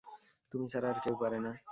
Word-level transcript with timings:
তুমি 0.51 0.65
ছাড়া 0.71 0.87
আর 0.89 0.97
কেউ 1.03 1.15
পারে 1.21 1.37
না। 1.45 1.51